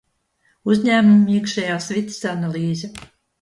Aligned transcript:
Uzņēmuma 0.71 1.33
iekšējās 1.35 1.91
vides 1.97 2.19
analīze. 2.33 2.91